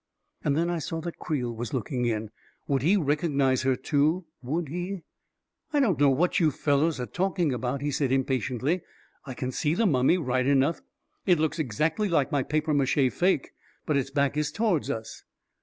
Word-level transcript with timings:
And 0.43 0.57
then 0.57 0.67
I 0.67 0.79
saw 0.79 0.99
that 1.01 1.19
Creel 1.19 1.55
was 1.55 1.75
looking 1.75 2.05
in. 2.05 2.31
Would 2.67 2.81
he 2.81 2.97
recognize 2.97 3.61
her 3.61 3.75
too; 3.75 4.25
would 4.41 4.67
he..." 4.67 5.03
I 5.73 5.79
don't 5.79 5.99
know 5.99 6.09
what 6.09 6.39
you 6.39 6.49
fellows 6.49 6.99
are 6.99 7.05
talking 7.05 7.53
about," 7.53 7.81
he 7.81 7.91
said, 7.91 8.11
impatiently." 8.11 8.81
I 9.27 9.35
can 9.35 9.51
see 9.51 9.75
the 9.75 9.85
mummy, 9.85 10.17
right 10.17 10.47
enough— 10.47 10.81
it 11.27 11.37
looks 11.37 11.59
exactly 11.59 12.09
like 12.09 12.31
my 12.31 12.41
papier 12.41 12.73
mache 12.73 13.11
fake— 13.13 13.51
but 13.85 13.95
its 13.95 14.09
back 14.09 14.35
is 14.37 14.51
toward 14.51 14.89
us 14.89 15.23